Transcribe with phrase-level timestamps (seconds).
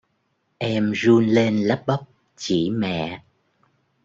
[0.59, 1.99] em run lên lắp bắp
[2.35, 3.23] chỉ mẹ